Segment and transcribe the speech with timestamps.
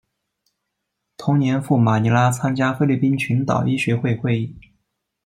[1.15, 4.57] 同年赴马尼拉参加菲律宾群岛医学会会议。